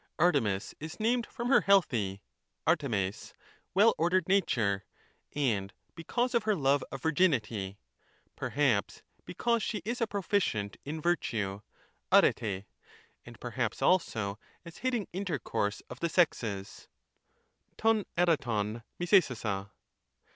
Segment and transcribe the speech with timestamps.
[0.17, 2.23] Artemis is named from her healthy
[2.65, 3.33] {dpTEftfjg),
[3.75, 4.83] well ordered nature,
[5.35, 7.77] and because of her love of virginity,
[8.35, 11.61] perhaps because she is a proficient in virtue
[12.11, 12.65] [dperr]),
[13.27, 16.87] and perhaps also as hating intercourse of the sexes
[17.77, 19.69] {rbv dporov luorjoaaa).